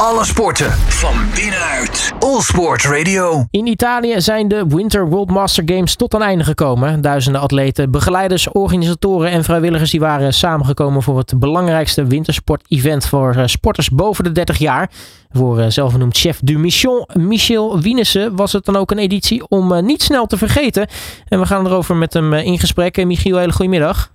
[0.00, 2.12] Alle sporten van binnenuit.
[2.18, 3.44] All Sport Radio.
[3.50, 7.00] In Italië zijn de Winter World Master Games tot een einde gekomen.
[7.00, 13.46] Duizenden atleten, begeleiders, organisatoren en vrijwilligers die waren samengekomen voor het belangrijkste wintersport-event voor eh,
[13.46, 14.90] sporters boven de 30 jaar.
[15.30, 19.72] Voor eh, zelfbenoemd chef du mission Michel Wienissen was het dan ook een editie om
[19.72, 20.88] eh, niet snel te vergeten.
[21.28, 23.04] En we gaan erover met hem in gesprek.
[23.04, 24.14] Michiel, hele goedemiddag.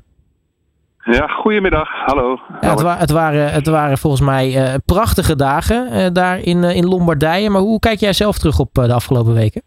[1.04, 1.90] Ja, goedemiddag.
[2.06, 2.40] Hallo.
[2.62, 6.58] Ja, het, wa het, waren, het waren volgens mij uh, prachtige dagen uh, daar in,
[6.58, 7.50] uh, in Lombardije.
[7.50, 9.62] Maar hoe kijk jij zelf terug op de afgelopen weken?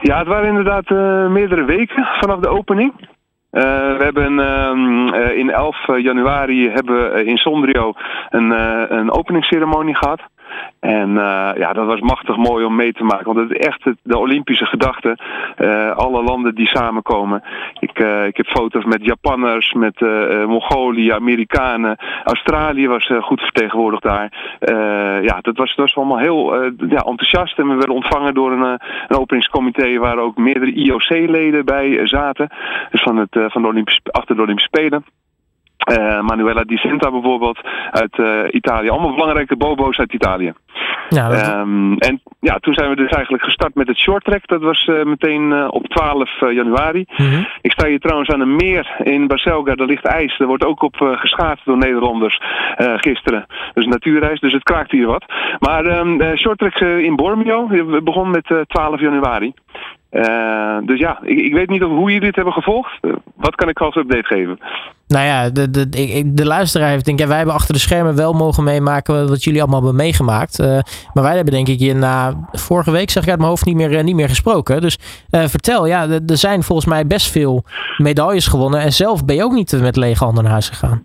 [0.00, 0.90] Ja, het waren inderdaad
[1.30, 2.92] meerdere weken vanaf de opening.
[3.50, 7.92] we hebben um, in 11 januari hebben we in Sondrio
[8.30, 8.50] een,
[8.98, 10.20] een openingsceremonie gehad.
[10.80, 13.34] En uh, ja, dat was machtig mooi om mee te maken.
[13.34, 15.18] Want het is echt de Olympische gedachte.
[15.58, 17.42] Uh, alle landen die samenkomen.
[17.78, 20.00] Ik, uh, ik heb foto's met Japanners, met
[20.46, 21.96] Mongolië, Amerikanen.
[22.24, 24.32] Australië was goed vertegenwoordigd daar.
[25.22, 27.58] ja, dat was, dat was allemaal heel ja, enthousiast.
[27.58, 32.48] En we werden ontvangen door een, een openingscomité waar ook meerdere IOC-leden bij zaten.
[32.90, 35.04] Dus van, het, van de Olympische, achter de Olympische Spelen.
[35.90, 38.88] Uh, Manuela Di Cinta bijvoorbeeld uit uh, Italië.
[38.88, 40.52] Allemaal belangrijke bobo's uit Italië.
[41.08, 41.54] Ja, dat...
[41.54, 44.46] um, en ja, toen zijn we dus eigenlijk gestart met het short track.
[44.46, 47.04] Dat was uh, meteen op 12 januari.
[47.16, 47.46] Mm -hmm.
[47.60, 49.74] Ik sta hier trouwens aan een meer in Barcelga.
[49.74, 50.38] Daar ligt ijs.
[50.38, 52.40] Er wordt ook op geschaatst door Nederlanders
[52.96, 53.46] gisteren.
[53.74, 55.24] Dus natuurreis, dus het kraakt hier wat.
[55.58, 57.68] Maar um, short track in Bormio.
[57.68, 59.52] We begonnen met 12 januari.
[60.12, 62.98] Uh, dus ja, ik, ik, weet niet of, hoe jullie dit hebben gevolgd.
[63.42, 64.58] Wat kan ik als update geven?
[65.08, 68.16] Nou ja, de, de, de, de luisteraar heeft denk ik, wij hebben achter de schermen
[68.16, 70.60] wel mogen meemaken wat jullie allemaal hebben meegemaakt.
[70.60, 70.66] Uh,
[71.12, 73.76] maar wij hebben denk ik je na vorige week, zeg ik uit mijn hoofd, niet
[73.76, 74.80] meer, niet meer gesproken.
[74.80, 74.98] Dus
[75.30, 77.64] vertel, ja, er zijn volgens mij best veel
[77.96, 78.80] medailles gewonnen.
[78.80, 81.02] En zelf ben je ook niet met lege handen naar huis gegaan.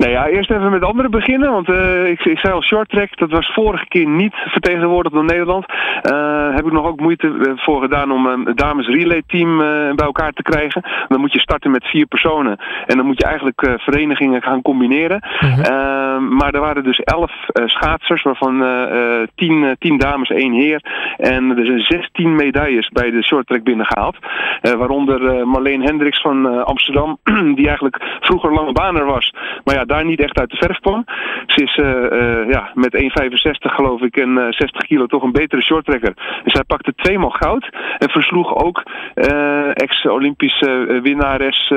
[0.00, 1.52] Nou ja, eerst even met anderen beginnen.
[1.52, 5.24] Want uh, ik, ik zei al short track, dat was vorige keer niet vertegenwoordigd door
[5.24, 5.64] Nederland.
[6.02, 10.06] Uh, heb ik nog ook moeite voor gedaan om een dames relay team uh, bij
[10.06, 10.82] elkaar te krijgen.
[11.08, 12.58] Dan moet je starten met vier personen.
[12.86, 15.22] En dan moet je eigenlijk verenigingen gaan combineren.
[15.22, 16.36] -hmm.
[16.36, 17.32] maar er waren dus elf
[17.64, 18.64] schaatsers, waarvan
[19.34, 20.82] tien, tien dames, één heer.
[21.16, 24.16] En er zijn zestien medailles bij de short track binnengehaald.
[24.60, 27.18] waaronder Marleen Hendricks van Amsterdam,
[27.56, 29.34] die eigenlijk vroeger lange baner was.
[29.64, 31.04] Maar ja, daar niet echt uit de verf kwam.
[31.46, 35.32] Ze is uh, uh, ja, met 1,65 geloof ik en uh, 60 kilo toch een
[35.32, 36.14] betere shorttrekker.
[36.44, 37.68] Dus hij pakte tweemaal goud
[37.98, 38.82] en versloeg ook
[39.74, 41.72] ex-Olympische winnares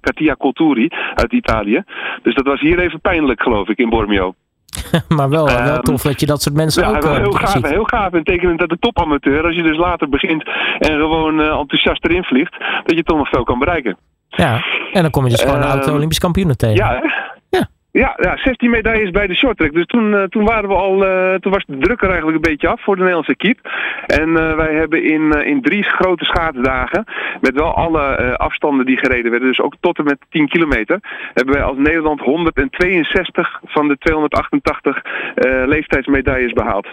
[0.00, 1.82] Katia Colturi uit Italië.
[2.22, 4.34] Dus dat was hier even pijnlijk geloof ik in Bormio.
[5.16, 7.50] maar wel, wel um, tof dat je dat soort mensen ja, ook wel heel gaaf,
[7.50, 7.68] ziet.
[7.68, 8.12] heel gaaf.
[8.12, 10.44] En tekenend dat de topamateur, als je dus later begint
[10.78, 13.96] en gewoon enthousiast erin vliegt, dat je toch nog veel kan bereiken.
[14.28, 16.76] Ja, en dan kom je dus gewoon uh, oude Olympisch kampioenen tegen.
[16.76, 17.02] Ja,
[17.50, 17.68] ja.
[17.90, 19.72] Ja, ja, 16 medailles bij de shorttrack.
[19.72, 22.50] Dus toen, uh, toen waren we al, uh, toen was de druk er eigenlijk een
[22.50, 23.68] beetje af voor de Nederlandse equipe.
[24.06, 27.04] En uh, wij hebben in, in drie grote schaatsdagen,
[27.40, 30.98] met wel alle afstanden die gereden werden, dus ook tot en met 10 kilometer,
[31.34, 35.02] hebben wij als Nederland 162 van de 288
[35.66, 36.86] leeftijdsmedailles behaald.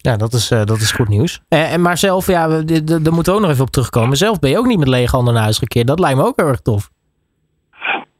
[0.00, 1.40] Ja, dat is, uh, dat is goed nieuws.
[1.48, 4.16] Uh, en maar zelf, ja, daar moeten we ook nog even op terugkomen.
[4.16, 5.86] Zelf ben je ook niet met lege handen naar huis gekeerd.
[5.86, 6.90] Dat lijkt me ook heel erg tof.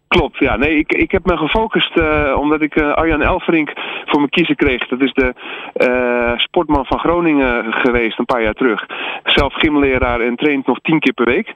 [0.09, 0.57] Klopt, ja.
[0.57, 3.73] Nee, ik, ik heb me gefocust uh, omdat ik uh, Arjan Elverink
[4.05, 4.89] voor me kiezen kreeg.
[4.89, 5.35] Dat is de
[5.77, 8.87] uh, sportman van Groningen geweest een paar jaar terug.
[9.25, 11.53] Zelf gymleraar en traint nog tien keer per week.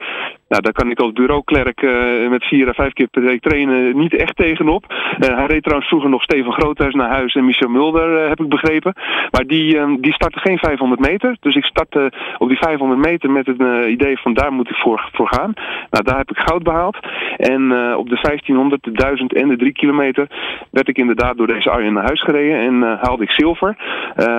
[0.53, 1.81] Nou, daar kan ik als bureauklerk
[2.29, 4.83] met vier à vijf keer per week trainen niet echt tegenop.
[5.17, 8.93] hij reed trouwens vroeger nog Steven Groothuis naar huis en Michel Mulder, heb ik begrepen.
[9.31, 11.37] Maar die, die startte geen 500 meter.
[11.39, 15.09] Dus ik startte op die 500 meter met het idee van daar moet ik voor,
[15.13, 15.53] voor gaan.
[15.89, 16.97] Nou, daar heb ik goud behaald.
[17.37, 17.61] En
[17.95, 20.27] op de 1500, de 1000 en de 3 kilometer
[20.71, 23.75] werd ik inderdaad door deze Arjen naar huis gereden en haalde ik zilver.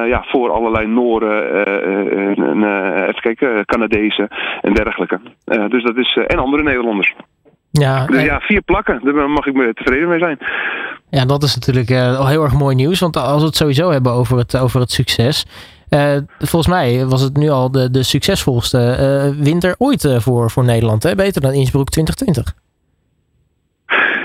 [0.07, 1.45] Ja, voor allerlei Noren,
[3.09, 4.29] even kijken, Canadezen
[4.61, 5.21] en dergelijke.
[5.69, 7.15] dus dat is, en andere Nederlanders.
[7.71, 10.39] Ja, dus ja, vier plakken, daar mag ik me tevreden mee zijn.
[11.11, 13.01] Ja, dat is natuurlijk al heel erg mooi nieuws.
[13.01, 15.47] Want als we het sowieso hebben over het, over het succes.
[15.91, 20.65] Uh, volgens mij was het nu al de, de succesvolste uh, winter ooit voor, voor
[20.65, 21.03] Nederland.
[21.03, 21.15] Hè?
[21.15, 22.55] Beter dan Innsbruck 2020.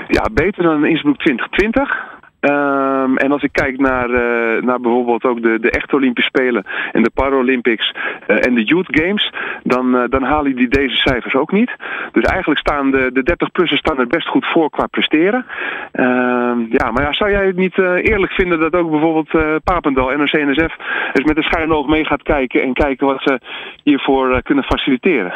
[0.08, 2.09] Ja, beter dan Innsbruck 2020.
[2.40, 6.66] Um, en als ik kijk naar, uh, naar bijvoorbeeld ook de, de echte Olympische Spelen
[6.92, 7.94] en de Paralympics
[8.28, 9.32] uh, en de Youth Games,
[9.62, 11.70] dan, uh, dan halen die deze cijfers ook niet.
[12.12, 15.46] Dus eigenlijk staan de, de 30-plussers staan er best goed voor qua presteren.
[15.92, 20.76] Um, ja, maar ja, zou jij het niet eerlijk vinden dat ook bijvoorbeeld Papendal, NRC-NSF,
[21.12, 23.40] eens met een schuin oog mee gaat kijken en kijken wat ze
[23.82, 25.32] hiervoor kunnen faciliteren?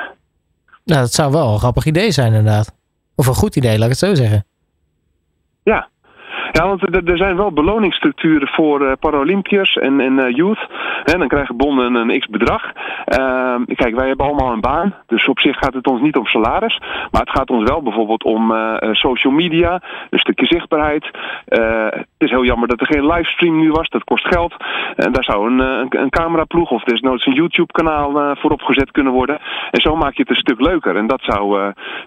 [0.84, 2.74] Nou, dat zou wel een grappig idee zijn inderdaad.
[3.16, 4.44] Of een goed idee, laat ik het zo zeggen.
[5.62, 5.88] Ja,
[6.56, 10.66] Ja, want er, zijn wel beloningsstructuren voor Paralympiërs en, en youth.
[11.04, 12.72] En dan krijgen bonden een x-bedrag.
[13.04, 14.94] Ehm, kijk, wij hebben allemaal een baan.
[15.06, 16.78] Dus op zich gaat het ons niet om salaris.
[17.10, 18.54] Maar het gaat ons wel bijvoorbeeld om
[18.92, 19.82] social media.
[20.10, 21.10] Een stukje zichtbaarheid.
[21.44, 23.88] het is heel jammer dat er geen livestream nu was.
[23.88, 24.54] Dat kost geld.
[24.96, 29.38] En daar zou een, een, cameraploeg of desnoods een YouTube-kanaal voor opgezet kunnen worden.
[29.70, 30.96] En zo maak je het een stuk leuker.
[30.96, 31.58] En dat zou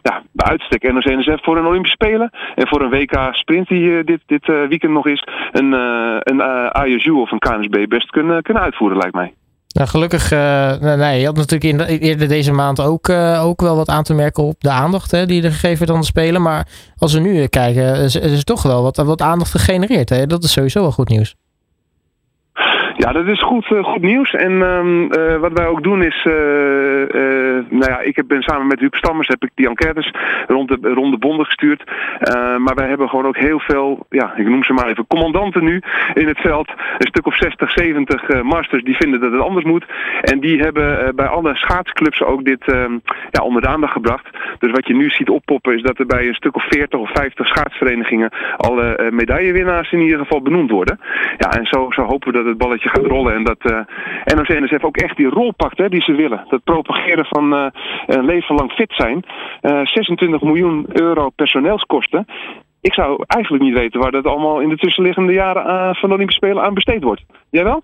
[0.02, 4.22] ja, bij uitstek NOC-NSF voor een Olympische Spelen en voor een WK Sprint die dit,
[4.40, 5.72] dit uh, weekend nog is, een,
[6.24, 6.42] een
[6.88, 9.34] ISU of een KNSB best kunnen, kunnen uitvoeren, lijkt mij.
[9.68, 10.32] Nou, gelukkig,
[10.98, 14.44] nee, je had natuurlijk in, eerder deze maand ook, ook wel wat aan te merken
[14.44, 16.42] op de aandacht hè, die er gegeven werd aan de Spelen.
[16.42, 16.68] Maar
[16.98, 20.10] als we nu kijken, is, is toch wel wat, wat aandacht gegenereerd.
[20.10, 20.26] Hè?
[20.26, 21.36] Dat is sowieso wel goed nieuws.
[22.98, 24.34] Ja, dat is goed, uh, goed nieuws.
[24.34, 26.34] En uh, wat wij ook doen is, uh,
[27.70, 30.14] nou ja, ik heb, ben samen met Huub Stammers heb ik die enquêtes
[30.48, 31.84] rond de, rond de bonden gestuurd.
[32.58, 35.82] maar wij hebben gewoon ook heel veel, ja, ik noem ze maar even commandanten nu
[36.14, 36.70] in het veld.
[36.70, 39.86] Een stuk of 60, 70 masters die vinden dat het anders moet.
[40.22, 42.98] En die hebben bij alle schaatsclubs ook dit ehm,
[43.32, 44.30] ja, onder de aandacht gebracht.
[44.60, 47.10] Dus wat je nu ziet oppoppen is dat er bij een stuk of 40 of
[47.14, 51.00] 50 schaatsverenigingen alle medaillewinnaars in ieder geval benoemd worden.
[51.38, 53.34] Ja, en zo, zo hopen we dat het balletje gaat rollen.
[53.34, 56.46] En dat eh, NOC-NSF ook echt die rol pakt hè, die ze willen.
[56.50, 57.68] Dat propageren van uh,
[58.06, 59.24] een leven lang fit zijn.
[59.62, 62.26] Eh, 26 miljoen euro personeelskosten.
[62.88, 66.46] Ik zou eigenlijk niet weten waar dat allemaal in de tussenliggende jaren van de Olympische
[66.46, 67.24] Spelen aan besteed wordt.
[67.50, 67.84] Jij wel?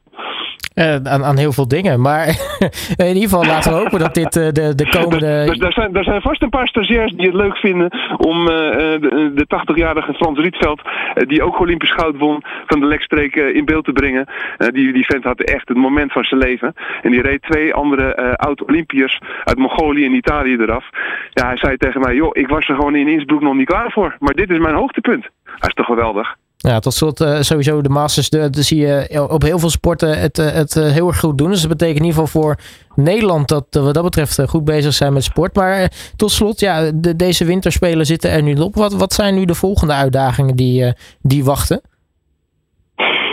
[0.76, 2.02] Uh, aan, aan, heel veel dingen.
[2.02, 2.28] Maar
[2.98, 5.44] in ieder geval laten we hopen dat dit uh, de, de komende.
[5.54, 8.48] Dus, daar, zijn, daar zijn vast een paar stagiairs die het leuk vinden om uh,
[8.48, 10.82] de, de 80-jarige Frans Rietveld,
[11.14, 14.28] die ook Olympisch goud won, van de lekstreek in beeld te brengen.
[14.58, 16.74] die, die vent had echt het moment van zijn leven.
[17.02, 20.86] En die reed twee andere oud-Olympiërs uit Mongolië en Italië eraf.
[21.30, 23.92] Ja, hij zei tegen mij: joh, ik was er gewoon in Innsbruck nog niet klaar
[23.92, 24.16] voor.
[24.20, 25.30] Maar dit is mijn hoogtepunt.
[25.44, 26.36] Hij is toch geweldig.
[26.58, 28.30] Ja, tot slot uh, sowieso de Masters.
[28.30, 31.38] De, de, zie je op heel veel sporten het, eh, het uh, heel erg goed
[31.38, 31.50] doen.
[31.50, 32.56] Dus dat betekent in ieder geval voor
[32.96, 35.56] Nederland dat we wat dat betreft goed bezig zijn met sport.
[35.56, 38.76] Maar tot slot, ja, de, deze winterspelen zitten er nu op.
[38.76, 41.82] Wat, wat zijn nu de volgende uitdagingen die, die wachten?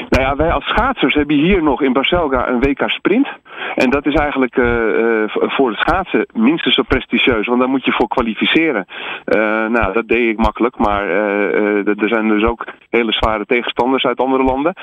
[0.09, 3.29] Nou ja, wij als schaatsers hebben hier nog in Barcelga een WK Sprint.
[3.75, 7.93] En dat is eigenlijk uh, voor het schaatsen minstens zo prestigieus, want daar moet je
[7.93, 8.87] voor kwalificeren.
[9.25, 14.21] Uh, nou, dat deed ik makkelijk, maar er zijn dus ook hele zware tegenstanders uit
[14.21, 14.75] andere landen.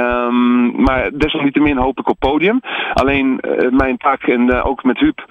[0.00, 2.60] Um, maar desalniettemin hoop ik op podium.
[2.92, 3.40] Alleen
[3.70, 5.24] mijn taak, en ook met Huub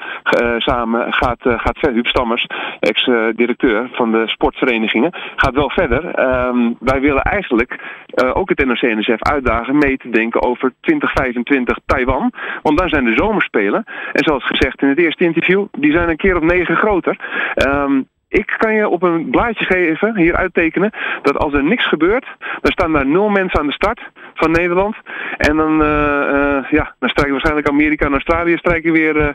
[0.58, 1.94] samen, gaat, gaat verder.
[1.94, 2.48] Huub Stammers,
[2.80, 6.20] ex-directeur van de sportverenigingen, gaat wel verder.
[6.20, 7.80] Um, wij willen eigenlijk
[8.34, 12.32] ook het NOC-NSF uitdagen mee te denken over 2025 Taiwan.
[12.62, 13.84] Want daar zijn de zomerspelen.
[14.12, 17.18] En zoals gezegd in het eerste interview, die zijn een keer of negen groter.
[17.68, 22.26] Um, ik kan je op een blaadje geven, hier uittekenen, dat als er niks gebeurt,
[22.40, 24.02] dan staan daar nul mensen aan de start
[24.34, 24.96] van Nederland.
[25.38, 29.28] En dan, uh, uh, ja, dan strijken waarschijnlijk Amerika en Australië strijken weer uh,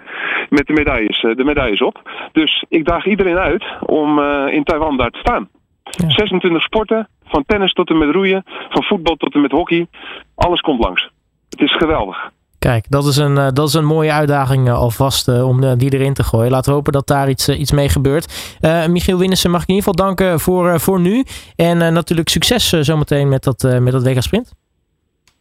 [0.48, 2.10] met de medailles, de medailles op.
[2.32, 5.48] Dus ik daag iedereen uit om in Taiwan daar te staan.
[5.84, 6.10] Ja.
[6.10, 9.86] 26 sporten, van tennis tot en met roeien, van voetbal tot en met hockey.
[10.34, 11.10] Alles komt langs.
[11.50, 12.30] Het is geweldig.
[12.60, 15.92] Kijk, dat is een, uh, dat is een mooie uitdaging uh, alvast uh, om die
[15.92, 16.50] erin te gooien.
[16.50, 18.56] Laten we hopen dat daar iets, iets mee gebeurt.
[18.88, 21.24] Michiel Winnissen mag ik in ieder geval danken voor, voor nu.
[21.56, 24.52] En natuurlijk succes zometeen met dat, met dat WK Sprint.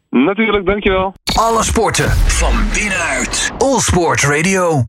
[0.09, 1.13] Natuurlijk, dankjewel.
[1.35, 3.51] Alle sporten van binnenuit.
[3.57, 4.85] All Sport Radio.